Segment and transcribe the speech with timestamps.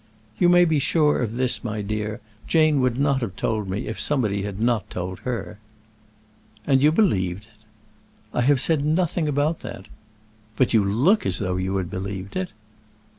[0.39, 3.99] "You may be sure of this, my dear: Jane would not have told me if
[4.01, 5.59] somebody had not told her."
[6.65, 7.65] "And you believed it?"
[8.33, 9.85] "I have said nothing about that."
[10.55, 12.51] "But you look as if you had believed it."